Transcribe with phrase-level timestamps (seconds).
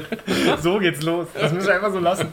[0.60, 1.28] so geht's los.
[1.34, 2.28] Das müssen wir einfach so lassen.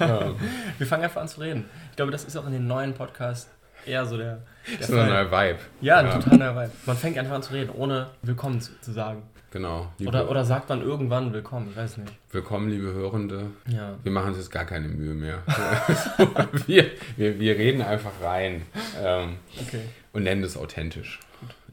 [0.00, 0.30] Ja.
[0.78, 1.64] Wir fangen einfach an zu reden.
[1.90, 3.50] Ich glaube, das ist auch in den neuen Podcasts
[3.86, 4.42] eher so der.
[4.66, 5.58] der das ist ein neuer Vibe.
[5.80, 6.18] Ja, ein ja.
[6.18, 6.72] total neuer Vibe.
[6.86, 9.22] Man fängt einfach an zu reden, ohne Willkommen zu, zu sagen.
[9.52, 9.90] Genau.
[10.04, 12.12] Oder, oder sagt man irgendwann Willkommen, ich weiß nicht.
[12.30, 13.52] Willkommen, liebe Hörende.
[13.68, 13.94] Ja.
[14.02, 15.42] Wir machen uns jetzt gar keine Mühe mehr.
[16.66, 18.62] wir, wir, wir reden einfach rein
[19.02, 19.80] ähm, okay.
[20.12, 21.20] und nennen das authentisch.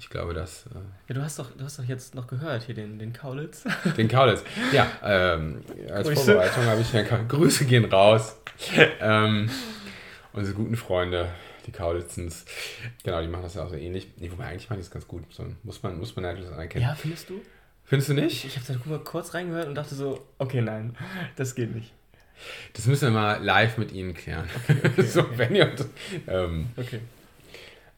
[0.03, 0.65] Ich glaube, das.
[0.65, 3.63] Äh ja, du hast doch, du hast doch jetzt noch gehört hier den, den Kaulitz.
[3.97, 4.43] Den Kaulitz.
[4.73, 6.25] Ja, ähm, als Grüße.
[6.25, 8.35] Vorbereitung habe ich ja Grüße gehen raus.
[8.99, 9.49] ähm,
[10.33, 11.29] unsere guten Freunde,
[11.65, 12.43] die Kaulitzens,
[13.03, 14.09] genau, die machen das ja auch so ähnlich.
[14.17, 15.23] Nee, wobei eigentlich machen die es ganz gut.
[15.29, 16.83] So, muss man, muss man halt anerkennen.
[16.83, 17.41] Ja, findest du?
[17.85, 18.43] Findest du nicht?
[18.43, 20.97] Ich, ich habe da kurz reingehört und dachte so, okay, nein,
[21.37, 21.93] das geht nicht.
[22.73, 24.49] Das müssen wir mal live mit Ihnen klären.
[24.63, 25.37] Okay, okay, so, okay.
[25.37, 25.73] wenn ihr.
[26.27, 26.99] Ähm, okay.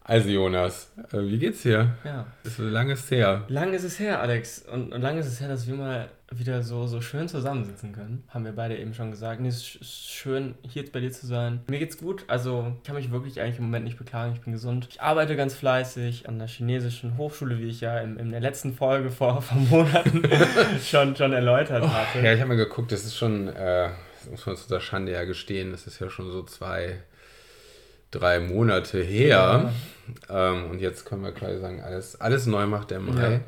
[0.08, 1.96] Also Jonas, äh, wie geht's dir?
[2.04, 2.28] Ja.
[2.44, 3.44] ist lange ist her.
[3.48, 4.60] Lang ist es her, Alex.
[4.72, 8.24] Und, und lang ist es her, dass wir mal wieder so, so schön zusammensitzen können.
[8.30, 9.42] Haben wir beide eben schon gesagt.
[9.42, 11.62] Nee, es ist schön, hier bei dir zu sein.
[11.68, 12.24] Mir geht's gut.
[12.28, 14.34] Also, ich kann mich wirklich eigentlich im Moment nicht beklagen.
[14.36, 14.88] Ich bin gesund.
[14.92, 18.76] Ich arbeite ganz fleißig an der chinesischen Hochschule, wie ich ja in, in der letzten
[18.76, 20.22] Folge vor, vor Monaten
[20.84, 22.20] schon, schon erläutert oh, hatte.
[22.24, 22.92] Ja, ich habe mal geguckt.
[22.92, 23.90] Das ist schon, äh,
[24.20, 27.00] das muss man zu der Schande ja gestehen, das ist ja schon so zwei
[28.12, 29.74] drei Monate her.
[30.30, 33.34] Ähm, und jetzt können wir quasi sagen, alles, alles neu macht der Mai.
[33.34, 33.40] Ja.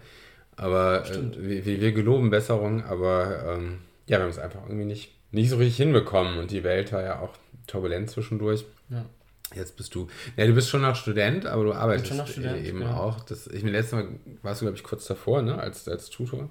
[0.55, 5.13] Aber äh, wir, wir geloben Besserung, aber ähm, ja, wir haben es einfach irgendwie nicht,
[5.31, 6.39] nicht so richtig hinbekommen.
[6.39, 7.33] Und die Welt war ja auch
[7.67, 8.65] turbulent zwischendurch.
[8.89, 9.05] Ja.
[9.55, 12.97] Jetzt bist du, ja, du bist schon noch Student, aber du arbeitest Student, eben ja.
[12.97, 13.21] auch.
[13.21, 14.07] Das, ich mir letztes Mal
[14.41, 16.49] warst du, glaube ich, kurz davor, ne, als, als Tutor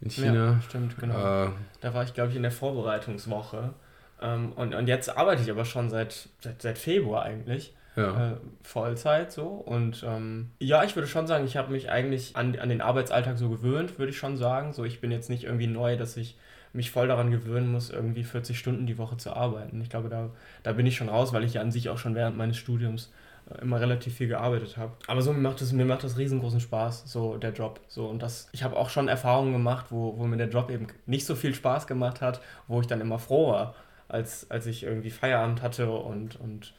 [0.00, 0.34] in China.
[0.34, 1.46] Ja, stimmt, genau.
[1.46, 3.74] Äh, da war ich, glaube ich, in der Vorbereitungswoche.
[4.22, 7.74] Ähm, und, und jetzt arbeite ich aber schon seit, seit, seit Februar eigentlich.
[8.02, 9.46] Äh, Vollzeit so.
[9.46, 13.38] Und ähm, ja, ich würde schon sagen, ich habe mich eigentlich an, an den Arbeitsalltag
[13.38, 14.72] so gewöhnt, würde ich schon sagen.
[14.72, 16.36] So, ich bin jetzt nicht irgendwie neu, dass ich
[16.72, 19.80] mich voll daran gewöhnen muss, irgendwie 40 Stunden die Woche zu arbeiten.
[19.80, 20.30] Ich glaube, da,
[20.64, 23.12] da bin ich schon raus, weil ich ja an sich auch schon während meines Studiums
[23.48, 24.92] äh, immer relativ viel gearbeitet habe.
[25.06, 27.80] Aber so mir macht es mir macht das riesengroßen Spaß, so der Job.
[27.86, 30.88] So und das, ich habe auch schon Erfahrungen gemacht, wo, wo mir der Job eben
[31.06, 33.76] nicht so viel Spaß gemacht hat, wo ich dann immer froh war,
[34.08, 36.74] als, als ich irgendwie Feierabend hatte und, und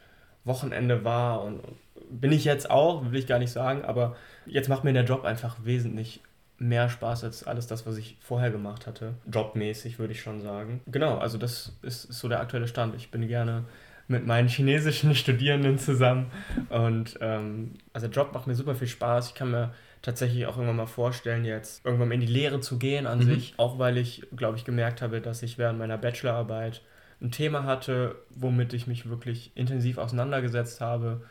[0.46, 1.42] Wochenende war.
[1.42, 1.60] Und,
[2.08, 5.24] bin ich jetzt auch, will ich gar nicht sagen, aber jetzt macht mir der Job
[5.24, 6.20] einfach wesentlich
[6.58, 9.14] mehr Spaß als alles das, was ich vorher gemacht hatte.
[9.30, 10.80] Jobmäßig würde ich schon sagen.
[10.86, 12.94] Genau, also das ist, ist so der aktuelle Stand.
[12.94, 13.64] Ich bin gerne
[14.08, 16.30] mit meinen chinesischen Studierenden zusammen
[16.70, 19.28] und ähm, also Job macht mir super viel Spaß.
[19.28, 22.78] Ich kann mir tatsächlich auch irgendwann mal vorstellen, jetzt irgendwann mal in die Lehre zu
[22.78, 23.24] gehen an mhm.
[23.24, 26.80] sich, auch weil ich, glaube ich, gemerkt habe, dass ich während meiner Bachelorarbeit
[27.20, 31.22] ein Thema hatte, womit ich mich wirklich intensiv auseinandergesetzt habe.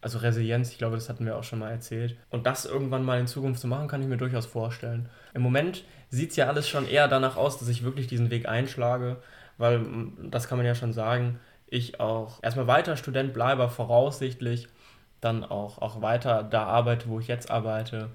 [0.00, 2.16] Also Resilienz, ich glaube, das hatten wir auch schon mal erzählt.
[2.30, 5.08] Und das irgendwann mal in Zukunft zu machen, kann ich mir durchaus vorstellen.
[5.32, 8.48] Im Moment sieht es ja alles schon eher danach aus, dass ich wirklich diesen Weg
[8.48, 9.16] einschlage,
[9.58, 9.80] weil,
[10.22, 14.68] das kann man ja schon sagen, ich auch erstmal weiter Student bleibe, voraussichtlich,
[15.20, 18.10] dann auch, auch weiter da arbeite, wo ich jetzt arbeite.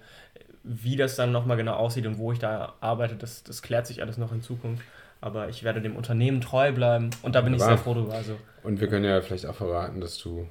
[0.63, 4.01] Wie das dann nochmal genau aussieht und wo ich da arbeite, das, das klärt sich
[4.01, 4.83] alles noch in Zukunft.
[5.21, 8.13] Aber ich werde dem Unternehmen treu bleiben und da bin ich sehr froh drüber.
[8.13, 8.37] Also.
[8.63, 10.47] Und wir können ja vielleicht auch verraten, dass du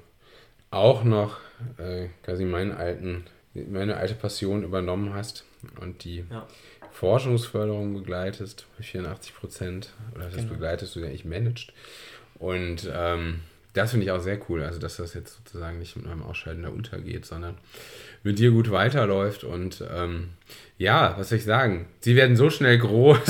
[0.71, 1.37] auch noch
[1.77, 5.45] äh, quasi meinen alten, meine alte Passion übernommen hast
[5.81, 6.45] und die ja.
[6.91, 10.49] Forschungsförderung begleitest, 84 Prozent, oder das genau.
[10.49, 11.73] begleitest du ja ich managed.
[12.37, 13.41] Und ähm,
[13.73, 16.63] das finde ich auch sehr cool, also dass das jetzt sozusagen nicht mit meinem Ausscheiden
[16.63, 17.57] da untergeht, sondern
[18.23, 20.31] mit dir gut weiterläuft und ähm,
[20.77, 21.87] ja, was soll ich sagen?
[21.99, 23.19] Sie werden so schnell groß.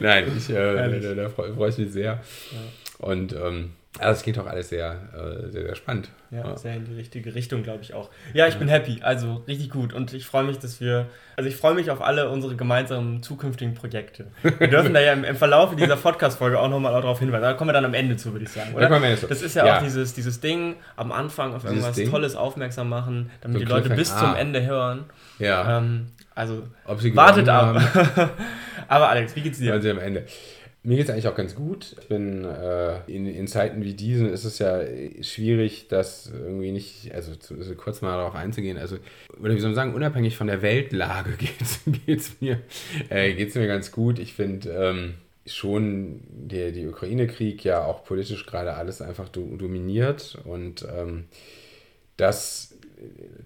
[0.00, 2.22] Nein, ich, äh, da, da freue ich mich sehr.
[2.52, 2.58] Ja.
[2.98, 6.08] Und ähm, also es geht doch alles sehr, äh, sehr, sehr spannend.
[6.32, 8.10] Ja, ja, sehr in die richtige Richtung, glaube ich auch.
[8.32, 8.58] Ja, ich ja.
[8.58, 9.92] bin happy, also richtig gut.
[9.92, 11.06] Und ich freue mich, dass wir,
[11.36, 14.26] also ich freue mich auf alle unsere gemeinsamen zukünftigen Projekte.
[14.42, 17.42] Wir dürfen da ja im, im Verlauf dieser Podcast-Folge auch nochmal darauf hinweisen.
[17.42, 18.88] Da kommen wir dann am Ende zu, würde ich sagen, oder?
[18.88, 23.30] Das ist ja, ja, auch dieses, dieses Ding, am Anfang auf irgendwas Tolles aufmerksam machen,
[23.42, 24.18] damit so die Leute bis ah.
[24.18, 25.04] zum Ende hören.
[25.38, 25.78] Ja.
[25.78, 27.80] Ähm, also, wartet ab.
[28.88, 29.72] Aber Alex, wie geht's dir?
[29.72, 30.24] Also am Ende.
[30.86, 31.96] Mir geht es eigentlich auch ganz gut.
[31.98, 34.82] Ich bin äh, in, in Zeiten wie diesen ist es ja
[35.22, 38.76] schwierig, das irgendwie nicht, also zu, also kurz mal darauf einzugehen.
[38.76, 38.98] Also,
[39.40, 42.60] oder wie soll man sagen, unabhängig von der Weltlage geht es mir,
[43.10, 44.18] äh, mir ganz gut.
[44.18, 45.14] Ich finde ähm,
[45.46, 51.24] schon der die Ukraine-Krieg ja auch politisch gerade alles einfach do, dominiert und ähm,
[52.18, 52.74] das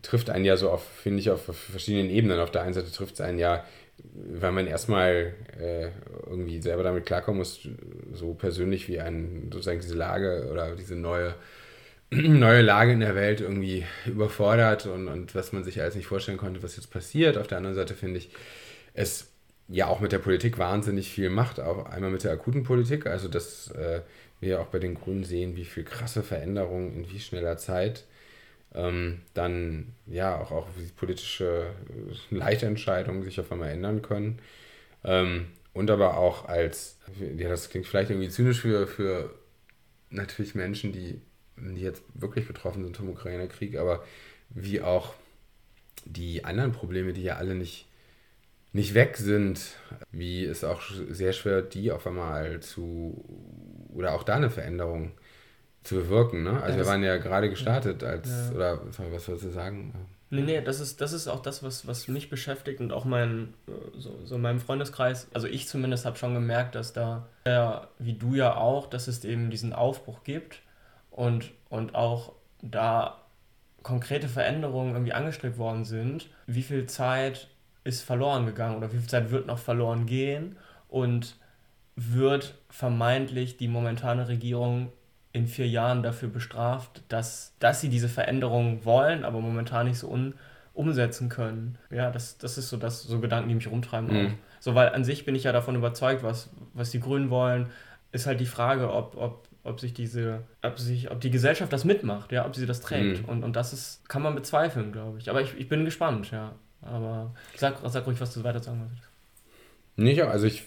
[0.03, 2.41] trifft einen ja so auf, finde ich, auf verschiedenen Ebenen.
[2.41, 3.65] Auf der einen Seite trifft es einen ja
[4.41, 5.89] weil man erstmal äh,
[6.27, 7.69] irgendwie selber damit klarkommen muss,
[8.13, 11.35] so persönlich wie ein, sozusagen diese Lage oder diese neue
[12.11, 16.39] neue Lage in der Welt irgendwie überfordert und, und was man sich alles nicht vorstellen
[16.39, 17.37] konnte, was jetzt passiert.
[17.37, 18.31] Auf der anderen Seite finde ich,
[18.95, 19.31] es
[19.69, 23.29] ja auch mit der Politik wahnsinnig viel macht, auch einmal mit der akuten Politik, also
[23.29, 24.01] dass äh,
[24.41, 28.05] wir auch bei den Grünen sehen, wie viel krasse Veränderungen in wie schneller Zeit
[28.75, 30.67] ähm, dann ja auch, auch
[30.97, 31.71] politische
[32.31, 34.41] äh, Leitentscheidungen sich auf einmal ändern können.
[35.05, 36.99] Ähm, und aber auch als,
[37.37, 39.35] ja, das klingt vielleicht irgendwie zynisch für, für
[40.11, 41.21] natürlich Menschen, die
[41.61, 44.05] die jetzt wirklich betroffen sind vom Ukraine-Krieg, aber
[44.51, 45.15] wie auch
[46.05, 47.87] die anderen Probleme, die ja alle nicht,
[48.73, 49.77] nicht weg sind,
[50.11, 53.25] wie es auch sehr schwer, die auf einmal zu,
[53.93, 55.13] oder auch da eine Veränderung
[55.89, 56.43] zu bewirken.
[56.45, 56.63] Ne?
[56.63, 58.55] Also ja, wir waren ja gerade gestartet als, ja.
[58.55, 59.95] oder sorry, was sollst du sagen?
[60.31, 63.55] Nee, nee, das ist, das ist auch das, was, was mich beschäftigt und auch mein,
[63.97, 65.29] so, so in meinem Freundeskreis.
[65.33, 69.25] Also ich zumindest habe schon gemerkt, dass da, ja, wie du ja auch, dass es
[69.25, 70.61] eben diesen Aufbruch gibt
[71.11, 73.23] und, und auch da
[73.83, 77.49] konkrete Veränderungen irgendwie angestrebt worden sind, wie viel Zeit
[77.85, 80.57] ist verloren gegangen oder wie viel Zeit wird noch verloren gehen
[80.89, 81.37] und
[81.97, 84.93] wird vermeintlich die momentane Regierung
[85.39, 90.11] in vier Jahren dafür bestraft, dass, dass sie diese Veränderungen wollen, aber momentan nicht so
[90.11, 90.35] un,
[90.75, 91.79] umsetzen können.
[91.91, 94.35] Ja, das, das ist so das, so Gedanken, die mich rumtreiben mhm.
[94.61, 97.69] So, weil an sich bin ich ja davon überzeugt, was, was die Grünen wollen,
[98.11, 101.85] ist halt die Frage, ob, ob ob sich diese, ob sich, ob die Gesellschaft das
[101.85, 103.23] mitmacht, ja, ob sie das trägt.
[103.23, 103.29] Mhm.
[103.29, 105.31] Und, und das ist, kann man bezweifeln, glaube ich.
[105.31, 106.53] Aber ich, ich bin gespannt, ja.
[106.81, 109.09] Aber sag, sag ruhig, was du weiter sagen wolltest.
[109.97, 110.65] Nicht, also ich,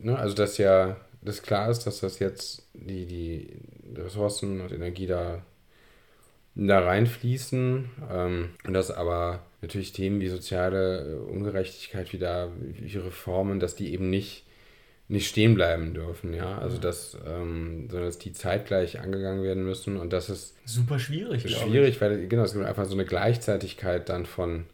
[0.00, 0.96] ne, also dass ja,
[1.28, 3.56] das klar ist, dass das jetzt die, die
[3.96, 5.42] Ressourcen und Energie da,
[6.54, 13.74] da reinfließen ähm, und dass aber natürlich Themen wie soziale Ungerechtigkeit wieder, wie Reformen, dass
[13.74, 14.44] die eben nicht
[15.08, 16.58] nicht stehen bleiben dürfen, ja.
[16.58, 21.50] Also dass, ähm, sondern dass die zeitgleich angegangen werden müssen und das ist super schwierig.
[21.50, 24.66] Schwierig, weil genau, es gibt einfach so eine Gleichzeitigkeit dann von,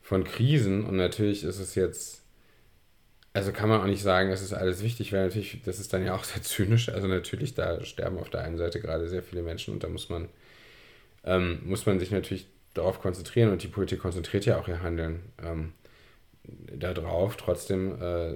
[0.00, 2.22] von Krisen und natürlich ist es jetzt,
[3.36, 6.02] also kann man auch nicht sagen, es ist alles wichtig, weil natürlich, das ist dann
[6.02, 6.88] ja auch sehr zynisch.
[6.88, 10.08] Also natürlich, da sterben auf der einen Seite gerade sehr viele Menschen und da muss
[10.08, 10.30] man,
[11.22, 15.20] ähm, muss man sich natürlich darauf konzentrieren und die Politik konzentriert ja auch ihr Handeln
[15.44, 15.74] ähm,
[16.44, 17.36] darauf.
[17.36, 18.34] Trotzdem äh,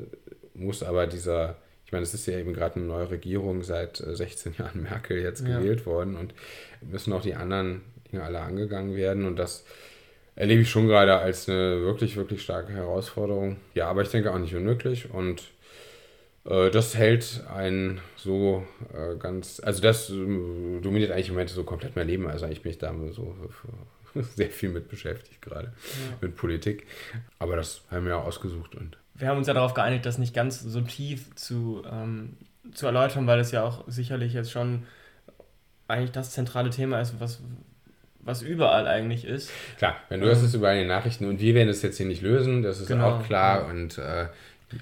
[0.52, 1.56] muss aber dieser,
[1.86, 5.18] ich meine, es ist ja eben gerade eine neue Regierung seit 16 äh, Jahren Merkel
[5.18, 5.86] jetzt gewählt ja.
[5.86, 6.34] worden und
[6.82, 7.80] müssen auch die anderen
[8.12, 9.64] Dinge alle angegangen werden und das
[10.40, 13.58] erlebe ich schon gerade als eine wirklich, wirklich starke Herausforderung.
[13.74, 15.42] Ja, aber ich denke auch nicht unmöglich und
[16.46, 20.14] äh, das hält ein so äh, ganz, also das äh,
[20.80, 22.26] dominiert eigentlich im Moment so komplett mein Leben.
[22.26, 23.36] Also eigentlich bin ich da so
[24.34, 26.16] sehr viel mit beschäftigt gerade, ja.
[26.22, 26.86] mit Politik.
[27.38, 30.32] Aber das haben wir ja ausgesucht und wir haben uns ja darauf geeinigt, das nicht
[30.32, 32.38] ganz so tief zu, ähm,
[32.72, 34.84] zu erläutern, weil es ja auch sicherlich jetzt schon
[35.86, 37.42] eigentlich das zentrale Thema ist, was,
[38.22, 39.50] was überall eigentlich ist.
[39.78, 41.96] Klar, wenn du ähm, hast es überall in den Nachrichten und wir werden es jetzt
[41.96, 43.62] hier nicht lösen, das ist genau, auch klar.
[43.62, 43.70] Ja.
[43.70, 44.26] Und, äh,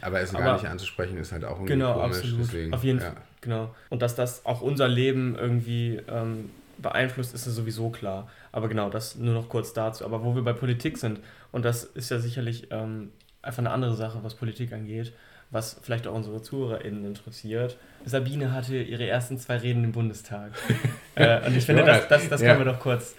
[0.01, 2.19] aber es gar nicht anzusprechen, ist halt auch irgendwie genau, komisch.
[2.19, 2.41] Absolut.
[2.41, 3.07] Deswegen, Auf jeden ja.
[3.07, 3.75] Fall, genau.
[3.89, 8.29] Und dass das auch unser Leben irgendwie ähm, beeinflusst, ist es sowieso klar.
[8.53, 10.05] Aber genau, das nur noch kurz dazu.
[10.05, 11.21] Aber wo wir bei Politik sind,
[11.53, 13.11] und das ist ja sicherlich ähm,
[13.43, 15.13] einfach eine andere Sache, was Politik angeht,
[15.51, 17.77] was vielleicht auch unsere ZuhörerInnen interessiert.
[18.05, 20.53] Sabine hatte ihre ersten zwei Reden im Bundestag.
[21.15, 22.49] äh, und ich finde, das, das, das ja.
[22.49, 23.15] können wir doch kurz.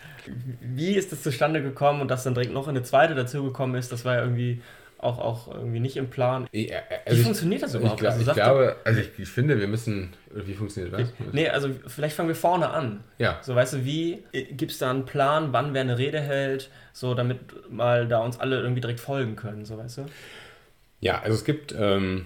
[0.61, 4.05] Wie ist das zustande gekommen und dass dann direkt noch eine zweite dazugekommen ist, das
[4.05, 4.61] war ja irgendwie
[4.99, 6.47] auch, auch irgendwie nicht im Plan.
[6.51, 7.95] Ja, also wie funktioniert das überhaupt?
[7.95, 10.13] Ich, glaub, also, ich glaube, also ich, ich, finde, wir müssen.
[10.31, 11.09] Wie funktioniert das?
[11.31, 13.03] Nee, also vielleicht fangen wir vorne an.
[13.17, 13.39] Ja.
[13.41, 16.69] So, weißt du, wie äh, gibt es da einen Plan, wann wer eine Rede hält,
[16.91, 17.39] so damit
[17.71, 20.05] mal da uns alle irgendwie direkt folgen können, so weißt du?
[21.01, 22.25] Ja, also es gibt ähm,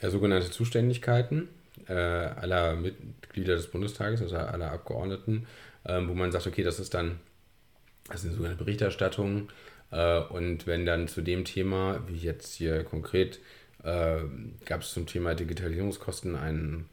[0.00, 1.48] ja, sogenannte Zuständigkeiten
[1.88, 5.46] äh, aller Mitglieder des Bundestages, also aller Abgeordneten,
[5.84, 7.20] äh, wo man sagt, okay, das ist dann,
[8.10, 9.48] das sind sogenannte Berichterstattungen
[9.90, 13.38] äh, und wenn dann zu dem Thema, wie jetzt hier konkret,
[13.84, 14.18] äh,
[14.64, 16.88] gab es zum Thema Digitalisierungskosten einen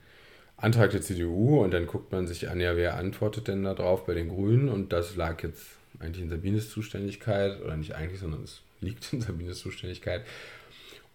[0.57, 4.05] Antrag der CDU und dann guckt man sich an, ja, wer antwortet denn da drauf
[4.05, 5.65] bei den Grünen und das lag jetzt
[5.99, 10.23] eigentlich in Sabines Zuständigkeit oder nicht eigentlich, sondern es liegt in Sabines Zuständigkeit.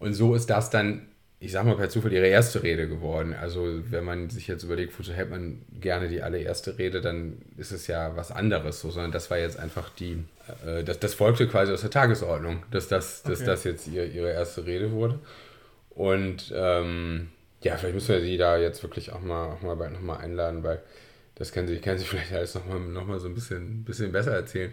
[0.01, 1.07] Und so ist das dann
[1.43, 3.33] ich sag mal per Zufall ihre erste Rede geworden.
[3.33, 7.71] Also wenn man sich jetzt überlegt, wozu hält man gerne die allererste Rede, dann ist
[7.71, 10.23] es ja was anderes so, sondern das war jetzt einfach die,
[10.63, 13.31] äh, das, das folgte quasi aus der Tagesordnung, dass das, okay.
[13.31, 15.17] dass das jetzt ihr, ihre erste Rede wurde.
[15.89, 17.29] Und ähm,
[17.63, 20.61] ja, vielleicht müssen wir sie da jetzt wirklich auch mal, auch mal bald nochmal einladen,
[20.61, 20.79] weil
[21.35, 24.33] das kann sie, kann sie vielleicht alles nochmal noch mal so ein bisschen, bisschen besser
[24.33, 24.71] erzählen.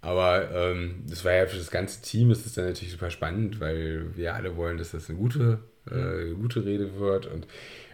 [0.00, 3.60] Aber ähm, das war ja für das ganze Team ist es dann natürlich super spannend,
[3.60, 7.46] weil wir alle wollen, dass das eine gute äh, gute Rede wird und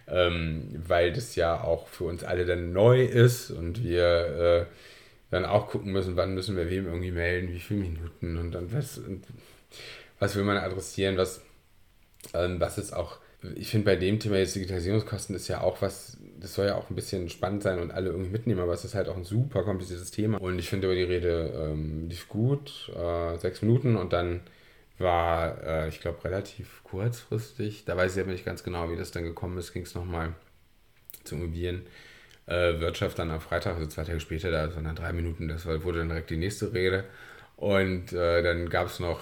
[0.09, 4.67] ähm, weil das ja auch für uns alle dann neu ist und wir
[5.31, 8.73] dann auch gucken müssen, wann müssen wir wem irgendwie melden, wie viele Minuten und dann
[8.73, 9.25] was, und
[10.19, 11.41] was will man adressieren, was,
[12.35, 13.19] ähm, was ist auch,
[13.57, 16.91] ich finde bei dem Thema jetzt Digitalisierungskosten ist ja auch was, das soll ja auch
[16.91, 19.63] ein bisschen spannend sein und alle irgendwie mitnehmen, aber es ist halt auch ein super
[19.63, 24.13] kompliziertes Thema und ich finde über die Rede ähm, lief gut, äh, sechs Minuten und
[24.13, 24.41] dann
[24.99, 29.11] war, äh, ich glaube, relativ kurzfristig, da weiß ich aber nicht ganz genau, wie das
[29.11, 30.35] dann gekommen ist, ging es nochmal
[31.25, 35.49] zur Immobilienwirtschaft äh, dann am Freitag, also zwei Tage später, da waren dann drei Minuten,
[35.49, 37.05] das wurde dann direkt die nächste Rede.
[37.57, 39.21] Und äh, dann gab es noch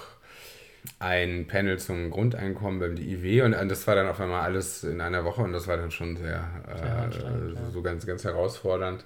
[0.98, 5.24] ein Panel zum Grundeinkommen beim DIW und das war dann auf einmal alles in einer
[5.24, 9.04] Woche und das war dann schon sehr, äh, so ganz, ganz herausfordernd.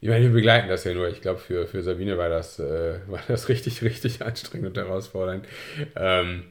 [0.00, 1.08] Ich meine, wir begleiten das ja nur.
[1.08, 5.46] Ich glaube, für, für Sabine war das, äh, war das richtig, richtig anstrengend und herausfordernd.
[5.96, 6.44] Ähm,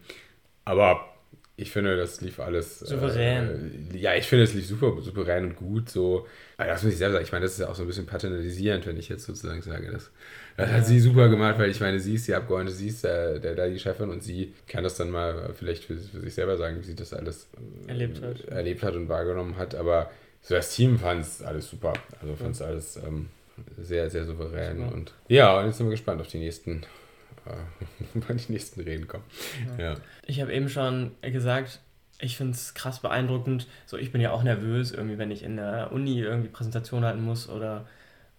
[0.66, 1.13] aber
[1.56, 2.80] ich finde, das lief alles.
[2.80, 3.90] Souverän.
[3.94, 5.88] Äh, ja, ich finde, es lief super souverän und gut.
[5.88, 6.26] So.
[6.58, 7.26] Aber das muss ich selber sagen.
[7.26, 9.92] Ich meine, das ist ja auch so ein bisschen paternalisierend, wenn ich jetzt sozusagen sage,
[9.92, 10.10] das,
[10.58, 10.76] das ja.
[10.78, 13.54] hat sie super gemacht, weil ich meine, sie ist die Abgeordnete, sie ist der, der,
[13.54, 16.80] der die Chefin und sie kann das dann mal vielleicht für, für sich selber sagen,
[16.80, 17.48] wie sie das alles
[17.86, 18.46] äh, erlebt hat.
[18.46, 19.76] erlebt hat und wahrgenommen hat.
[19.76, 20.10] Aber
[20.42, 21.94] so das Team fand es alles super.
[22.20, 22.66] Also fand es ja.
[22.66, 23.30] alles ähm,
[23.78, 24.78] sehr, sehr souverän.
[24.78, 24.94] Super.
[24.94, 26.82] Und ja, und jetzt sind wir gespannt auf die nächsten
[28.14, 29.24] wann die nächsten Reden kommen.
[29.78, 29.92] Ja.
[29.92, 29.96] ja.
[30.26, 31.80] Ich habe eben schon gesagt,
[32.20, 33.68] ich finde es krass beeindruckend.
[33.86, 37.24] So, ich bin ja auch nervös, irgendwie, wenn ich in der Uni irgendwie Präsentation halten
[37.24, 37.86] muss oder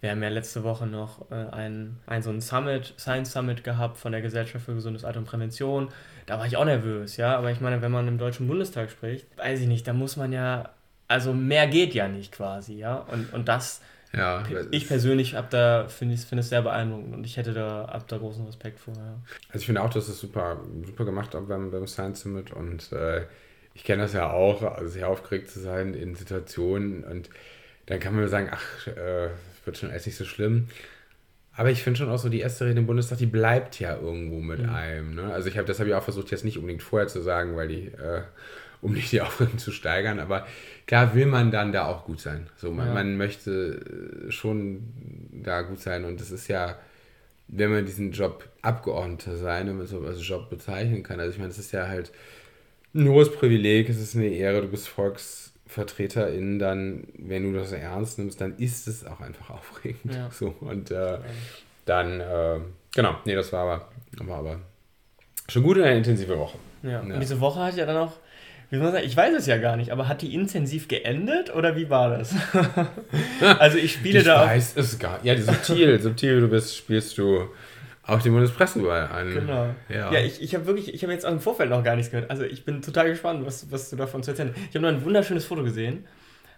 [0.01, 3.97] wir haben ja letzte Woche noch äh, ein, ein so ein Summit, Science Summit gehabt
[3.97, 5.89] von der Gesellschaft für gesundes Alter und Prävention.
[6.25, 7.35] Da war ich auch nervös, ja.
[7.37, 10.31] Aber ich meine, wenn man im Deutschen Bundestag spricht, weiß ich nicht, da muss man
[10.31, 10.69] ja,
[11.07, 12.97] also mehr geht ja nicht quasi, ja.
[12.97, 13.81] Und, und das
[14.15, 17.85] ja, ich persönlich habe da finde ich finde es sehr beeindruckend und ich hätte da
[17.85, 18.93] ab da großen Respekt vor.
[18.95, 19.21] Ja.
[19.49, 23.25] Also ich finde auch, dass es super super gemacht beim, beim Science Summit und äh,
[23.73, 27.29] ich kenne das ja auch, also sehr aufgeregt zu sein in Situationen und
[27.87, 29.29] dann kann man sagen, ach, äh,
[29.65, 30.67] wird schon alles nicht so schlimm.
[31.57, 34.39] Aber ich finde schon auch so, die erste Rede im Bundestag, die bleibt ja irgendwo
[34.39, 34.69] mit mhm.
[34.69, 35.15] einem.
[35.15, 35.33] Ne?
[35.33, 37.67] Also ich habe das habe ich auch versucht, jetzt nicht unbedingt vorher zu sagen, weil
[37.67, 38.21] die, äh,
[38.81, 40.47] um nicht die Aufregung zu steigern, aber
[40.87, 42.47] klar will man dann da auch gut sein.
[42.57, 42.93] So, man, ja.
[42.93, 44.93] man möchte äh, schon
[45.31, 46.77] da gut sein und es ist ja,
[47.47, 51.19] wenn man diesen Job Abgeordneter sein, wenn man so als Job bezeichnen kann.
[51.19, 52.11] Also ich meine, es ist ja halt
[52.93, 58.17] ein hohes Privileg, es ist eine Ehre, du bist VolksvertreterIn, dann, wenn du das ernst
[58.17, 60.15] nimmst, dann ist es auch einfach aufregend.
[60.15, 60.31] Ja.
[60.31, 61.19] So, und äh,
[61.85, 62.59] dann, äh,
[62.95, 63.89] genau, nee, das war aber,
[64.27, 64.59] war aber
[65.47, 66.57] schon gut in eine intensive Woche.
[66.83, 66.91] Ja.
[66.91, 66.99] ja.
[67.01, 68.13] Und diese Woche hat ja dann auch
[68.69, 71.53] wie soll man sagen, ich weiß es ja gar nicht, aber hat die intensiv geendet
[71.53, 72.33] oder wie war das?
[73.59, 74.43] also ich spiele ich da.
[74.43, 75.25] Ich weiß es gar nicht.
[75.25, 77.49] Ja, subtil, subtil du bist, spielst du
[78.03, 79.33] auch die Bundespressenwahl an.
[79.33, 79.75] Genau.
[79.89, 82.11] Ja, ja ich, ich habe wirklich, ich habe jetzt auch im Vorfeld noch gar nichts
[82.11, 82.29] gehört.
[82.29, 84.61] Also ich bin total gespannt, was, was du davon zu erzählen hast.
[84.69, 86.05] Ich habe nur ein wunderschönes Foto gesehen,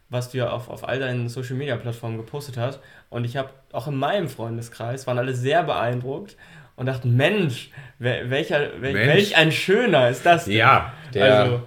[0.10, 2.80] was du ja auf, auf all deinen Social Media Plattformen gepostet hast.
[3.10, 6.36] Und ich habe auch in meinem Freundeskreis waren alle sehr beeindruckt
[6.78, 8.96] und dachten, Mensch, welcher, Mensch.
[8.96, 10.46] welch ein schöner ist das?
[10.46, 10.54] Denn?
[10.54, 11.62] Ja, der, also.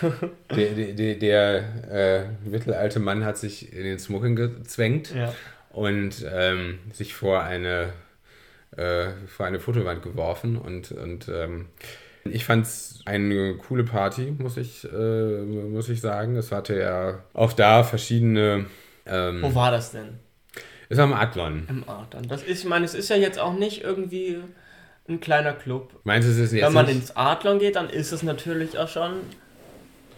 [0.56, 5.34] der, der, der, der äh, mittelalte Mann hat sich in den Smoking gezwängt ja.
[5.70, 7.92] und ähm, sich vor eine,
[8.76, 11.66] äh, vor eine Fotowand geworfen und, und ähm,
[12.24, 16.36] ich fand es eine coole Party, muss ich, äh, muss ich sagen.
[16.36, 18.66] Es hatte ja auch da verschiedene.
[19.06, 20.20] Ähm, Wo war das denn?
[20.92, 21.66] Ist am Adlon.
[21.70, 22.28] Im Adlon.
[22.28, 24.38] Das ist, ich meine, es ist ja jetzt auch nicht irgendwie
[25.08, 25.98] ein kleiner Club.
[26.04, 26.96] Meinst du, es ist jetzt Wenn man nicht?
[26.96, 29.14] ins Adlon geht, dann ist es natürlich auch schon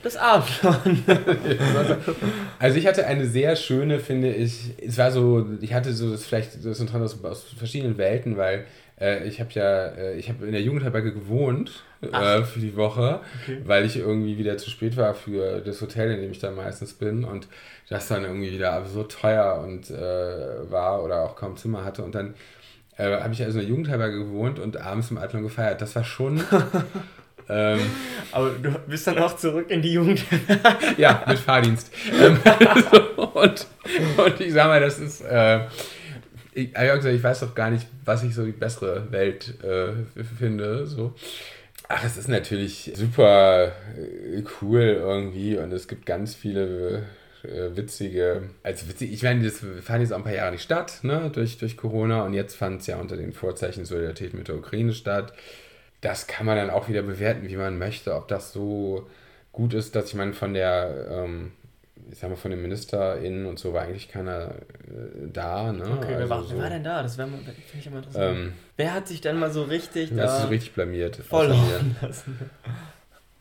[0.05, 1.03] das Adlon.
[2.59, 6.25] also ich hatte eine sehr schöne, finde ich, es war so, ich hatte so das
[6.25, 8.67] vielleicht das ist aus, aus verschiedenen Welten, weil
[9.01, 13.21] äh, ich habe ja, äh, ich habe in der Jugendherberge gewohnt äh, für die Woche,
[13.43, 13.61] okay.
[13.65, 16.93] weil ich irgendwie wieder zu spät war für das Hotel, in dem ich da meistens
[16.93, 17.49] bin und
[17.89, 22.03] das dann irgendwie wieder so teuer und äh, war oder auch kaum Zimmer hatte.
[22.03, 22.35] Und dann
[22.97, 25.81] äh, habe ich also in der Jugendherberge gewohnt und abends im Adlon gefeiert.
[25.81, 26.43] Das war schon.
[27.49, 27.81] ähm,
[28.33, 30.25] Aber du bist dann auch zurück in die Jugend.
[30.97, 31.91] ja, mit Fahrdienst.
[32.13, 32.39] ähm,
[32.91, 33.67] so, und,
[34.17, 35.21] und ich sag mal, das ist.
[35.21, 35.67] Äh,
[36.57, 39.93] ich, ich weiß doch gar nicht, was ich so die bessere Welt äh,
[40.39, 40.87] finde.
[40.87, 41.15] So.
[41.89, 47.05] Ach, es ist natürlich super äh, cool irgendwie und es gibt ganz viele
[47.43, 51.01] äh, witzige, also witzig, ich meine, das fand jetzt auch ein paar Jahre nicht statt,
[51.03, 54.57] ne, durch, durch Corona und jetzt fand es ja unter den Vorzeichen Solidarität mit der
[54.57, 55.33] Ukraine statt.
[56.05, 59.09] Das kann man dann auch wieder bewerten, wie man möchte, ob das so
[59.53, 61.53] gut ist, dass ich meine, von der, ähm,
[62.11, 65.85] ich sag mal, von den MinisterInnen und so war eigentlich keiner äh, da, ne?
[65.97, 67.03] Okay, wer, also war, so, wer war denn da?
[67.03, 68.37] Das ich immer interessant.
[68.37, 70.17] Ähm, wer hat sich denn mal so richtig da...
[70.17, 71.17] Das ist so richtig blamiert.
[71.17, 71.57] Voll
[72.03, 72.39] lassen.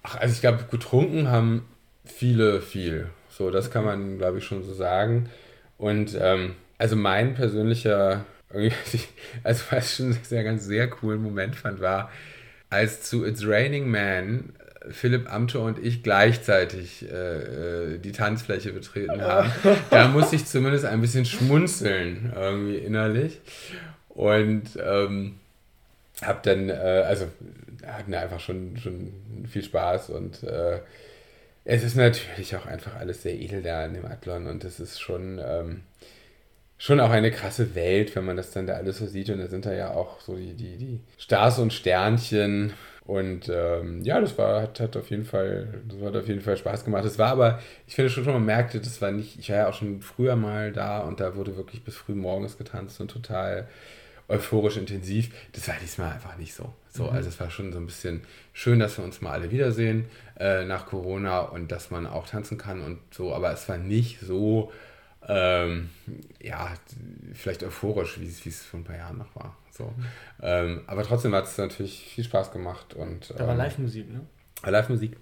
[0.03, 1.67] Ach, also ich glaube, getrunken haben
[2.05, 3.09] viele viel.
[3.27, 5.29] So, das kann man, glaube ich, schon so sagen.
[5.77, 8.23] Und ähm, also mein persönlicher
[9.43, 12.11] also was ich schon einen sehr, ganz sehr coolen Moment fand, war,
[12.73, 14.53] als zu It's Raining Man
[14.89, 19.49] Philipp Amthor und ich gleichzeitig äh, äh die Tanzfläche betreten haben,
[19.89, 23.39] da musste ich zumindest ein bisschen schmunzeln, irgendwie innerlich.
[24.09, 25.39] Und ähm,
[26.21, 26.73] hab dann, äh,
[27.07, 27.27] also
[27.85, 29.13] hatten einfach schon, schon
[29.49, 30.79] viel Spaß und äh,
[31.65, 34.99] es ist natürlich auch einfach alles sehr edel da in dem Athlon und es ist
[34.99, 35.81] schon, ähm,
[36.77, 39.47] schon auch eine krasse Welt, wenn man das dann da alles so sieht und da
[39.47, 42.73] sind da ja auch so die, die, die Stars und Sternchen
[43.05, 46.55] und ähm, ja, das war, hat, hat auf jeden Fall, das hat auf jeden Fall
[46.55, 47.03] Spaß gemacht.
[47.03, 49.67] Es war aber, ich finde schon, schon man merkte, das war nicht, ich war ja
[49.67, 53.67] auch schon früher mal da und da wurde wirklich bis früh morgens getanzt und total
[54.29, 55.31] euphorisch intensiv.
[55.51, 56.73] Das war diesmal einfach nicht so.
[56.89, 57.09] So, mhm.
[57.09, 58.21] also es war schon so ein bisschen
[58.53, 60.05] schön, dass wir uns mal alle wiedersehen
[60.39, 64.21] äh, nach Corona und dass man auch tanzen kann und so, aber es war nicht
[64.21, 64.71] so,
[65.27, 65.89] ähm,
[66.41, 66.73] ja,
[67.33, 69.57] vielleicht euphorisch, wie es vor ein paar Jahren noch war.
[69.71, 69.91] So.
[70.41, 72.93] Ähm, aber trotzdem hat es natürlich viel Spaß gemacht.
[72.93, 74.21] Und, da war ähm, Live-Musik, ne?
[74.63, 75.17] Live-Musik.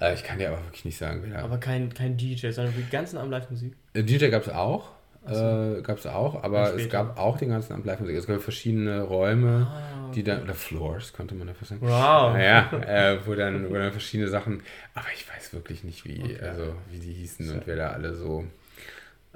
[0.00, 1.42] Äh, ich kann dir aber wirklich nicht sagen, wer.
[1.42, 3.74] Aber kein, kein DJ, sondern die ganzen Abend Live-Musik.
[3.94, 4.90] Äh, DJ gab es auch.
[5.26, 5.34] So.
[5.34, 8.16] Äh, gab es auch, aber es gab auch den ganzen Abend Live-Musik.
[8.16, 10.14] Es gab verschiedene Räume, ah, okay.
[10.14, 11.80] die dann, oder Floors, könnte man dafür sagen.
[11.82, 12.36] Wow.
[12.38, 14.62] Ja, äh, wo, dann, wo dann verschiedene Sachen,
[14.94, 16.40] aber ich weiß wirklich nicht, wie, okay.
[16.40, 17.54] also, wie die hießen so.
[17.54, 18.44] und wer da alle so,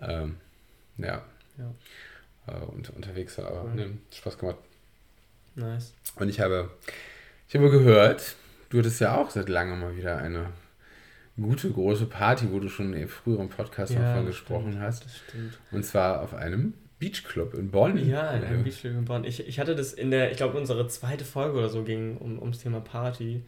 [0.02, 0.36] ähm,
[0.98, 1.22] ja.
[1.58, 1.74] ja
[2.46, 3.48] äh, unter, unterwegs war.
[3.48, 3.74] Aber cool.
[3.74, 4.58] ne, Spaß gemacht.
[5.54, 5.94] Nice.
[6.16, 6.70] Und ich habe,
[7.48, 8.36] ich habe gehört,
[8.70, 10.52] du hattest ja auch seit langem mal wieder eine
[11.36, 15.04] gute große Party, wo du schon im früheren Podcast ja, davon gesprochen stimmt, hast.
[15.04, 15.58] Das stimmt.
[15.70, 17.96] Und zwar auf einem Beachclub in Bonn.
[18.08, 19.24] Ja, in einem Beachclub in Bonn.
[19.24, 22.38] Ich, ich hatte das in der, ich glaube, unsere zweite Folge oder so ging um,
[22.38, 23.42] ums Thema Party.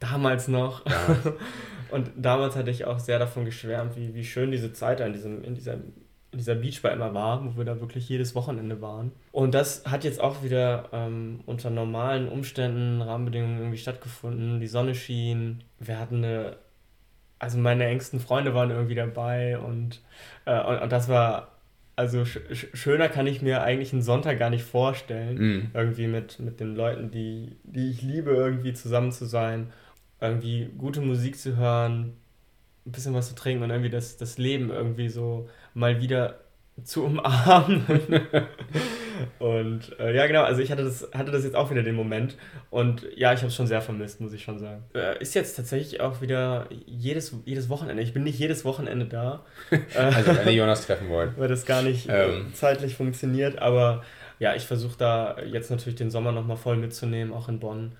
[0.00, 0.84] Damals noch.
[0.86, 1.16] Ja.
[1.90, 5.42] Und damals hatte ich auch sehr davon geschwärmt, wie, wie schön diese Zeit in diesem,
[5.42, 5.92] in diesem
[6.32, 9.12] dieser Beachbar immer war, wo wir da wirklich jedes Wochenende waren.
[9.32, 14.60] Und das hat jetzt auch wieder ähm, unter normalen Umständen, Rahmenbedingungen irgendwie stattgefunden.
[14.60, 16.56] Die Sonne schien, wir hatten eine,
[17.38, 20.02] also meine engsten Freunde waren irgendwie dabei und,
[20.44, 21.58] äh, und, und, das war,
[21.96, 22.38] also sch
[22.74, 25.70] schöner kann ich mir eigentlich einen Sonntag gar nicht vorstellen, mhm.
[25.74, 29.72] irgendwie mit, mit den Leuten, die, die ich liebe, irgendwie zusammen zu sein,
[30.20, 32.16] irgendwie gute Musik zu hören,
[32.86, 36.40] ein bisschen was zu trinken und irgendwie das, das Leben irgendwie so mal wieder
[36.84, 37.84] zu umarmen.
[39.38, 42.36] und äh, ja, genau, also ich hatte das, hatte das jetzt auch wieder den Moment.
[42.70, 44.84] Und ja, ich habe es schon sehr vermisst, muss ich schon sagen.
[44.94, 48.02] Äh, ist jetzt tatsächlich auch wieder jedes, jedes Wochenende.
[48.02, 49.44] Ich bin nicht jedes Wochenende da.
[49.94, 51.38] also wenn ihr Jonas treffen wollt.
[51.38, 52.54] Weil das gar nicht äh, ähm.
[52.54, 53.60] zeitlich funktioniert.
[53.60, 54.02] Aber
[54.38, 57.92] ja, ich versuche da jetzt natürlich den Sommer nochmal voll mitzunehmen, auch in Bonn.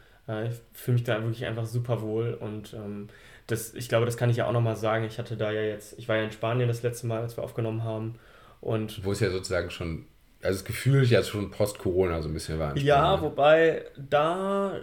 [0.45, 3.09] Ich fühle mich da wirklich einfach super wohl und ähm,
[3.47, 5.05] das, ich glaube, das kann ich ja auch nochmal sagen.
[5.05, 7.45] Ich hatte da ja jetzt, ich war ja in Spanien das letzte Mal, als wir
[7.45, 8.15] aufgenommen haben.
[8.61, 10.07] Und Wo es ja sozusagen schon,
[10.43, 12.77] also das Gefühl ja schon post-Corona so ein bisschen war.
[12.77, 14.81] Ja, wobei da,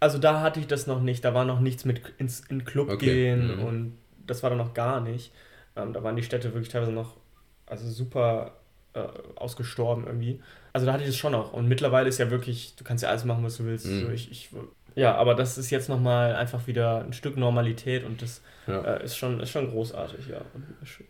[0.00, 1.24] also da hatte ich das noch nicht.
[1.24, 3.06] Da war noch nichts mit ins in Club okay.
[3.06, 3.64] gehen mhm.
[3.64, 5.32] und das war da noch gar nicht.
[5.76, 7.16] Ähm, da waren die Städte wirklich teilweise noch,
[7.66, 8.61] also super
[8.94, 9.00] äh,
[9.36, 10.40] ausgestorben irgendwie.
[10.72, 11.52] Also da hatte ich es schon noch.
[11.52, 13.86] Und mittlerweile ist ja wirklich, du kannst ja alles machen, was du willst.
[13.86, 14.00] Mhm.
[14.00, 14.50] So, ich, ich
[14.94, 18.80] ja, aber das ist jetzt nochmal einfach wieder ein Stück Normalität und das ja.
[18.82, 20.42] äh, ist, schon, ist schon großartig, ja.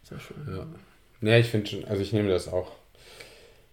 [0.03, 0.37] Sehr schön.
[0.49, 2.73] Ja, ja ich finde schon, also ich nehme das auch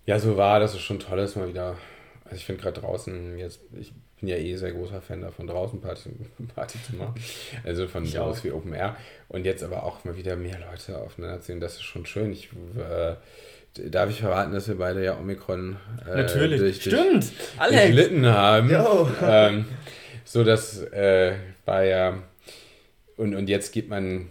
[0.06, 1.78] ja so wahr, dass es schon toll ist, mal wieder.
[2.26, 5.82] Also ich finde gerade draußen jetzt, ich bin ja eh sehr großer Fan davon, draußen
[5.82, 6.12] Party,
[6.56, 7.16] Party zu machen.
[7.64, 8.98] Also von sowas wie Open Air.
[9.30, 12.32] Und jetzt aber auch mal wieder mehr Leute aufeinander ziehen, das ist schon schön.
[12.32, 13.16] Ich äh,
[13.76, 16.60] Darf ich verraten, dass wir beide ja Omikron äh, Natürlich.
[16.60, 17.82] Durch, Stimmt, Alex.
[17.84, 18.72] durchlitten haben?
[19.22, 19.66] Ähm,
[20.26, 21.34] so, das äh,
[21.66, 22.18] war ja.
[23.16, 24.30] Und, und jetzt geht man.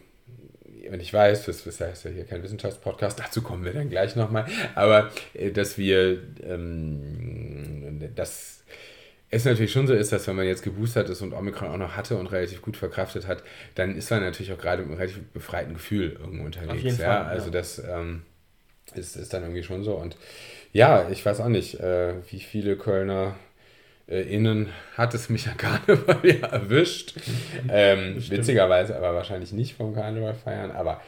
[0.91, 4.17] Und ich weiß, das, das heißt ja hier kein Wissenschaftspodcast, dazu kommen wir dann gleich
[4.17, 4.47] nochmal.
[4.75, 6.19] Aber äh, dass wir.
[6.43, 8.59] Ähm, dass
[9.31, 11.97] es natürlich schon so ist, dass wenn man jetzt geboostert ist und Omikron auch noch
[11.97, 13.43] hatte und relativ gut verkraftet hat,
[13.75, 16.73] dann ist man natürlich auch gerade mit einem relativ befreiten Gefühl irgendwo unterwegs.
[16.73, 17.25] Auf jeden ja?
[17.25, 17.51] Fall, also ja.
[17.53, 17.79] das.
[17.87, 18.23] Ähm,
[18.97, 19.95] ist, ist dann irgendwie schon so.
[19.95, 20.17] Und
[20.73, 23.37] ja, ich weiß auch nicht, äh, wie viele Kölner
[24.09, 27.15] äh, innen hat es mich ja Karneval ja erwischt.
[27.69, 31.01] Ähm, witzigerweise aber wahrscheinlich nicht vom Karneval feiern, aber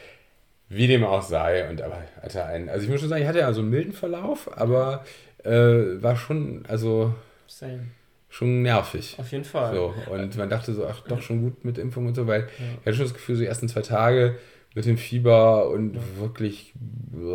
[0.69, 1.69] wie dem auch sei.
[1.69, 3.93] Und aber hatte einen, also ich muss schon sagen, ich hatte ja so einen milden
[3.93, 5.05] Verlauf, aber
[5.45, 7.15] äh, war schon, also
[7.47, 7.87] Same.
[8.29, 9.17] schon nervig.
[9.19, 9.75] Auf jeden Fall.
[9.75, 12.47] So, und man dachte so, ach doch schon gut mit Impfung und so, weil ja.
[12.81, 14.37] ich hatte schon das Gefühl, so die ersten zwei Tage
[14.75, 16.75] mit dem Fieber und wirklich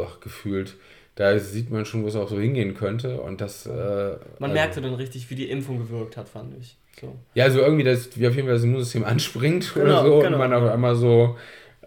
[0.04, 0.76] ach, gefühlt,
[1.16, 3.22] da sieht man schon, wo es auch so hingehen könnte.
[3.22, 3.66] Und das.
[3.66, 6.78] Äh, man also, merkte dann richtig, wie die Impfung gewirkt hat, fand ich.
[7.00, 7.16] So.
[7.34, 10.34] Ja, also irgendwie, dass wie auf jeden Fall das Immunsystem anspringt genau, oder so genau.
[10.34, 11.38] und man auf einmal so,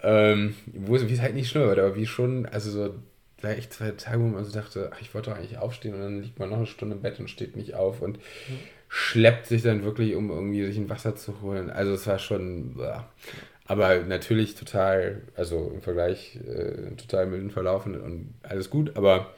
[0.03, 2.95] ähm, wo es, wie es halt nicht schlimm wird, aber wie schon, also so
[3.39, 6.23] gleich zwei Tage, wo man so dachte, ach, ich wollte doch eigentlich aufstehen und dann
[6.23, 8.59] liegt man noch eine Stunde im Bett und steht nicht auf und mhm.
[8.89, 11.71] schleppt sich dann wirklich, um irgendwie sich ein Wasser zu holen.
[11.71, 13.09] Also es war schon, ja.
[13.69, 19.33] Aber natürlich total, also im Vergleich äh, total milden Verlauf und, alles gut, aber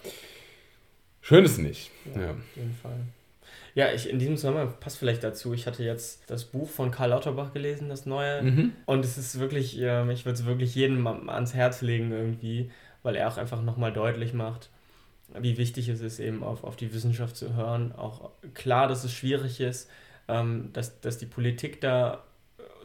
[1.21, 1.91] schön ist nicht.
[2.15, 2.31] Ja, ja.
[2.31, 3.01] auf jeden Fall.
[3.75, 5.53] Ja, ich, in diesem Zusammenhang passt vielleicht dazu.
[5.53, 8.43] Ich hatte jetzt das Buch von Karl Lauterbach gelesen, das neue.
[8.43, 8.73] Mhm.
[8.87, 12.71] Und es ist wirklich, äh, ich würde es wirklich jedem ans Herz legen irgendwie,
[13.03, 14.71] weil er auch einfach nochmal deutlich macht,
[15.39, 17.93] wie wichtig es ist, eben auf, auf die Wissenschaft zu hören.
[17.93, 19.89] Auch klar, dass es schwierig ist,
[20.29, 22.23] ähm, dass, dass die Politik da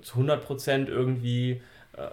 [0.05, 1.61] zu 100 Prozent irgendwie
[1.97, 2.07] äh,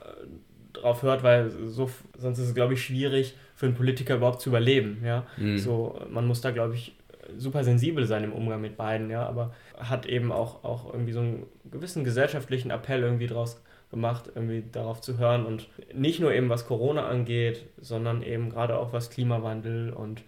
[0.73, 4.49] drauf hört, weil so, sonst ist es, glaube ich, schwierig für einen Politiker überhaupt zu
[4.49, 5.03] überleben.
[5.05, 5.27] Ja?
[5.37, 5.59] Mhm.
[5.59, 6.95] So, man muss da, glaube ich,
[7.37, 11.21] super sensibel sein im Umgang mit beiden, ja, aber hat eben auch, auch irgendwie so
[11.21, 16.49] einen gewissen gesellschaftlichen Appell irgendwie draus gemacht, irgendwie darauf zu hören und nicht nur eben
[16.49, 20.23] was Corona angeht, sondern eben gerade auch was Klimawandel und,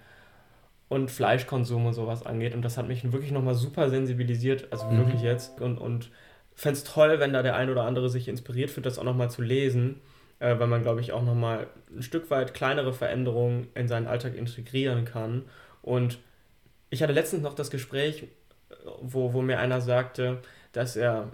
[0.89, 2.55] und Fleischkonsum und sowas angeht.
[2.55, 4.99] Und das hat mich wirklich nochmal super sensibilisiert, also mhm.
[4.99, 5.61] wirklich jetzt.
[5.61, 6.11] Und, und
[6.55, 9.31] fände es toll, wenn da der ein oder andere sich inspiriert fühlt, das auch nochmal
[9.31, 10.01] zu lesen,
[10.39, 14.35] äh, weil man, glaube ich, auch nochmal ein Stück weit kleinere Veränderungen in seinen Alltag
[14.37, 15.43] integrieren kann.
[15.83, 16.19] Und
[16.91, 18.29] ich hatte letztens noch das Gespräch,
[19.01, 20.41] wo, wo mir einer sagte,
[20.73, 21.29] dass er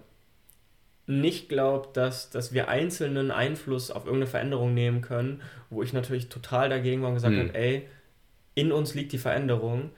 [1.06, 6.28] nicht glaubt, dass, dass wir einzelnen Einfluss auf irgendeine Veränderung nehmen können, wo ich natürlich
[6.28, 7.48] total dagegen war und gesagt mhm.
[7.48, 7.88] habe, ey,
[8.54, 9.90] in uns liegt die Veränderung,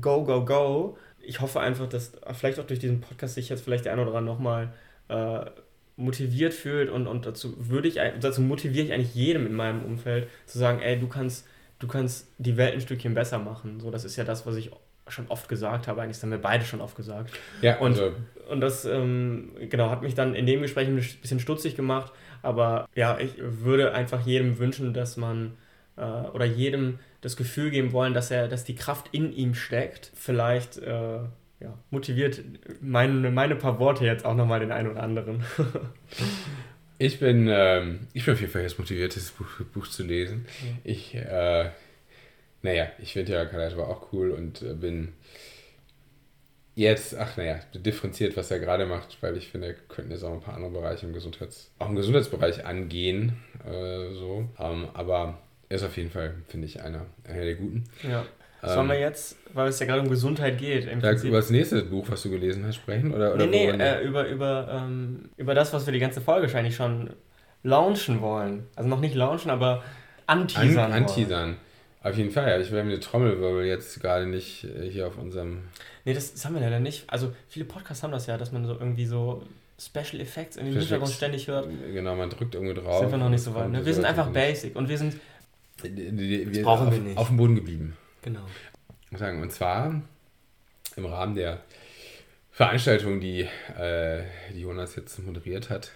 [0.00, 0.98] go, go, go.
[1.22, 4.14] Ich hoffe einfach, dass vielleicht auch durch diesen Podcast sich jetzt vielleicht der ein oder
[4.14, 4.72] andere nochmal
[5.08, 5.44] äh,
[5.96, 10.28] motiviert fühlt und, und dazu würde ich, dazu motiviere ich eigentlich jedem in meinem Umfeld
[10.46, 11.46] zu sagen, ey, du kannst,
[11.78, 13.80] du kannst die Welt ein Stückchen besser machen.
[13.80, 14.70] So, das ist ja das, was ich
[15.08, 17.32] schon oft gesagt habe, eigentlich haben wir beide schon oft gesagt.
[17.62, 18.12] Ja, und, also.
[18.48, 22.88] und das ähm, genau hat mich dann in dem Gespräch ein bisschen stutzig gemacht, aber
[22.94, 25.56] ja, ich würde einfach jedem wünschen, dass man
[25.96, 30.10] äh, oder jedem das Gefühl geben wollen, dass er, dass die Kraft in ihm steckt.
[30.14, 31.18] Vielleicht äh,
[31.60, 32.42] ja, motiviert
[32.80, 35.44] meine, meine paar Worte jetzt auch nochmal den einen oder anderen.
[36.98, 40.46] ich bin, ähm, ich bin auf jeden Fall jetzt motiviert, das Buch, Buch zu lesen.
[40.64, 40.72] Ja.
[40.84, 41.70] Ich äh,
[42.62, 45.14] naja, ich finde ja Kalash war auch cool und äh, bin
[46.74, 50.32] jetzt, ach naja, differenziert, was er gerade macht, weil ich finde, er könnte jetzt auch
[50.32, 54.48] ein paar andere Bereiche im Gesundheits-, auch im Gesundheitsbereich angehen, äh, so.
[54.58, 57.84] Ähm, aber er ist auf jeden Fall, finde ich, einer, einer der Guten.
[58.02, 58.24] Ja.
[58.62, 61.48] Sollen wir ähm, jetzt, weil es ja gerade um Gesundheit geht, im da, über das
[61.48, 63.14] nächste Buch, was du gelesen hast, sprechen?
[63.14, 66.42] Oder, oder nee, nee, äh, über, über, ähm, über das, was wir die ganze Folge
[66.42, 67.10] wahrscheinlich schon
[67.62, 68.66] launchen wollen.
[68.76, 69.82] Also noch nicht launchen, aber
[70.26, 70.92] anteasern.
[70.92, 71.56] An, anteasern.
[72.02, 72.58] Auf jeden Fall, ja.
[72.58, 75.62] Ich will mir die Trommelwirbel jetzt gerade nicht äh, hier auf unserem.
[76.04, 77.04] Nee, das, das haben wir leider nicht.
[77.06, 79.42] Also viele Podcasts haben das ja, dass man so irgendwie so
[79.78, 81.68] Special Effects in den Hintergrund ständig hört.
[81.92, 83.00] Genau, man drückt irgendwie drauf.
[83.00, 83.70] Sind wir noch nicht so weit.
[83.70, 83.84] Ne?
[83.84, 85.14] Wir sind einfach basic und wir sind.
[85.82, 87.18] Wir brauchen auf, wir nicht.
[87.18, 87.96] auf dem Boden geblieben.
[88.22, 88.46] Genau.
[89.16, 89.42] Sagen.
[89.42, 90.02] Und zwar
[90.96, 91.62] im Rahmen der
[92.52, 94.22] Veranstaltung, die, äh,
[94.54, 95.92] die Jonas jetzt moderiert hat,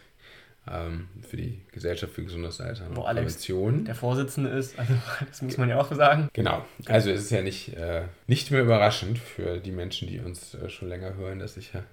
[0.71, 3.73] ähm, für die Gesellschaft für gesundes Alter und Wo Prävention.
[3.75, 4.95] Alex der Vorsitzende ist, also
[5.29, 6.29] das muss man ja auch sagen.
[6.33, 10.55] Genau, also es ist ja nicht, äh, nicht mehr überraschend für die Menschen, die uns
[10.55, 11.85] äh, schon länger hören, dass ich ja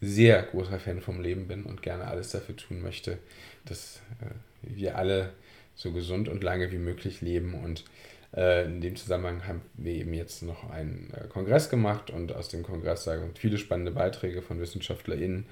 [0.00, 3.18] sehr großer Fan vom Leben bin und gerne alles dafür tun möchte,
[3.64, 4.26] dass äh,
[4.62, 5.30] wir alle
[5.74, 7.84] so gesund und lange wie möglich leben und
[8.34, 12.48] äh, in dem Zusammenhang haben wir eben jetzt noch einen äh, Kongress gemacht und aus
[12.48, 15.46] dem Kongress sagen viele spannende Beiträge von WissenschaftlerInnen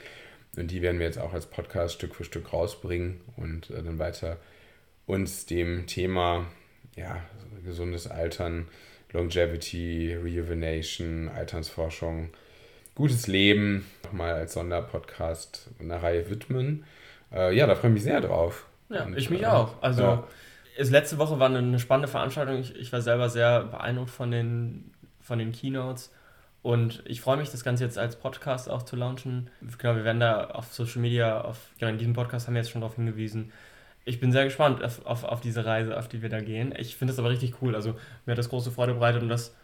[0.56, 3.98] und die werden wir jetzt auch als Podcast Stück für Stück rausbringen und äh, dann
[3.98, 4.38] weiter
[5.06, 6.46] uns dem Thema
[6.96, 7.22] ja,
[7.64, 8.68] gesundes Altern,
[9.12, 12.30] Longevity, Rejuvenation, Alternsforschung,
[12.94, 16.85] gutes Leben nochmal als Sonderpodcast einer Reihe widmen.
[17.33, 18.66] Äh, ja, da freue ich mich sehr drauf.
[18.90, 19.81] Ja, und, ich mich äh, auch.
[19.83, 20.24] Also ja.
[20.76, 22.59] es, letzte Woche war eine, spannende Veranstaltung.
[22.59, 26.12] Ich, ich war selber sehr beeindruckt von den, von den Keynotes.
[26.62, 29.48] Und ich freue mich, das Ganze jetzt als Podcast auch zu launchen.
[29.79, 32.70] Genau, wir werden da auf Social Media, auf, genau, in diesem Podcast haben wir jetzt
[32.70, 33.53] schon darauf hingewiesen.
[34.05, 36.74] Ich bin sehr gespannt auf, auf, auf diese Reise, auf die wir da gehen.
[36.76, 37.74] Ich finde es aber richtig cool.
[37.74, 37.94] Also
[38.26, 39.55] mir hat das große Freude bereitet und das,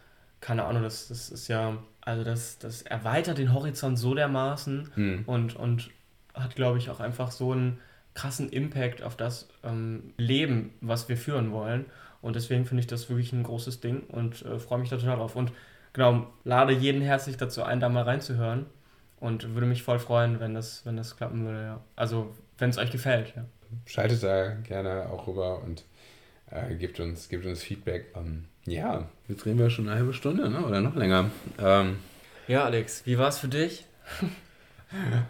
[0.41, 5.23] keine Ahnung, das, das ist ja, also das, das erweitert den Horizont so dermaßen mhm.
[5.27, 5.91] und, und
[6.33, 7.79] hat, glaube ich, auch einfach so einen
[8.17, 11.85] krassen Impact auf das ähm, Leben, was wir führen wollen.
[12.21, 15.17] Und deswegen finde ich das wirklich ein großes Ding und äh, freue mich da total
[15.17, 15.35] drauf.
[15.35, 15.51] Und
[15.93, 18.65] genau, lade jeden herzlich dazu ein, da mal reinzuhören.
[19.19, 21.81] Und würde mich voll freuen, wenn das, wenn das klappen würde, ja.
[21.95, 23.45] Also, wenn es euch gefällt, ja.
[23.85, 25.85] Schaltet da gerne auch rüber und
[26.51, 28.13] äh, gebt, uns, gebt uns Feedback.
[28.15, 30.63] Ähm, ja, jetzt drehen wir schon eine halbe Stunde, ne?
[30.63, 31.31] oder noch länger.
[31.59, 31.97] Ähm,
[32.47, 33.85] ja, Alex, wie war es für dich?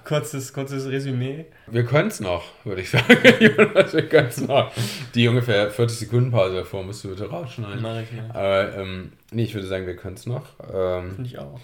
[0.03, 1.45] kurzes, kurzes Resümee.
[1.67, 3.17] Wir können es noch, würde ich sagen.
[3.39, 4.71] Jonas, wir können es noch.
[5.15, 7.81] Die ungefähr 40 Sekunden Pause davor musst du bitte rausschneiden.
[7.81, 8.29] Mach ich, ne?
[8.29, 10.45] Aber ähm, nee, ich würde sagen, wir können es noch.
[10.73, 11.59] Ähm, Finde ich auch.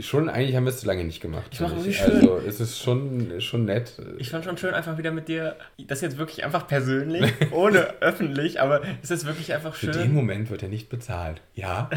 [0.00, 1.48] Schon, eigentlich haben wir es zu lange nicht gemacht.
[1.52, 3.92] Ich mach finde irgendwie Also es ist schon, schon nett.
[4.18, 8.60] Ich fand schon schön, einfach wieder mit dir, das jetzt wirklich einfach persönlich, ohne öffentlich,
[8.60, 10.02] aber es ist wirklich einfach Für schön.
[10.02, 11.40] den Moment wird er nicht bezahlt.
[11.54, 11.88] Ja,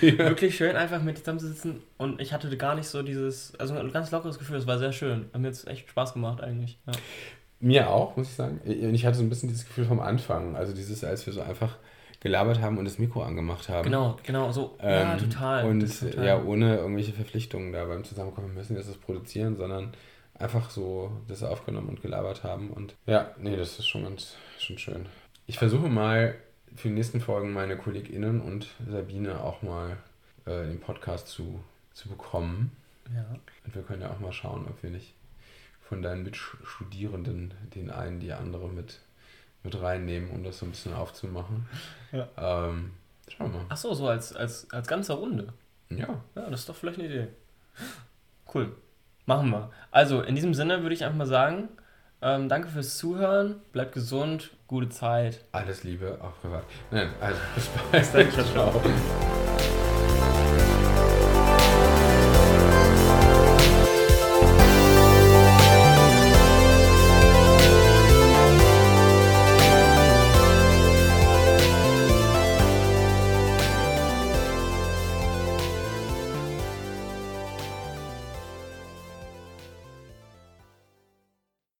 [0.00, 3.92] wirklich schön, einfach mit dir zusammenzusitzen und ich hatte gar nicht so dieses, also ein
[3.92, 5.26] ganz lockeres Gefühl, es war sehr schön.
[5.32, 6.78] Hat mir jetzt echt Spaß gemacht eigentlich.
[6.86, 6.92] Ja.
[7.60, 8.60] Mir auch, muss ich sagen.
[8.64, 10.56] Ich hatte so ein bisschen dieses Gefühl vom Anfang.
[10.56, 11.76] Also dieses, als wir so einfach
[12.22, 13.84] gelabert haben und das Mikro angemacht haben.
[13.84, 15.64] Genau, genau, so, ja, Ähm, total.
[15.64, 16.24] Und total.
[16.24, 19.92] ja, ohne irgendwelche Verpflichtungen da beim Zusammenkommen, wir müssen jetzt das produzieren, sondern
[20.34, 22.70] einfach so das aufgenommen und gelabert haben.
[22.70, 25.06] Und ja, nee, das ist schon ganz schon schön.
[25.46, 26.36] Ich versuche mal
[26.76, 29.96] für die nächsten Folgen meine KollegInnen und Sabine auch mal
[30.46, 31.60] äh, den Podcast zu,
[31.92, 32.70] zu bekommen.
[33.12, 33.24] ja.
[33.66, 35.12] Und wir können ja auch mal schauen, ob wir nicht
[35.88, 39.00] von deinen Mitstudierenden den einen, die andere mit,
[39.62, 41.66] mit reinnehmen, um das so ein bisschen aufzumachen.
[42.12, 42.28] Ja.
[42.36, 42.92] Ähm,
[43.28, 43.66] schauen wir mal.
[43.68, 45.52] Ach so, so als, als, als ganze Runde.
[45.90, 46.08] Ja.
[46.34, 47.28] Ja, das ist doch vielleicht eine Idee.
[48.52, 48.74] Cool.
[49.26, 49.70] Machen wir.
[49.90, 51.68] Also, in diesem Sinne würde ich einfach mal sagen,
[52.20, 55.44] ähm, danke fürs Zuhören, bleibt gesund, gute Zeit.
[55.52, 56.64] Alles Liebe, auch privat.
[56.90, 57.40] Nein, also
[57.92, 58.32] bis bald.
[58.32, 58.44] Ciao.
[58.44, 58.82] Ciao.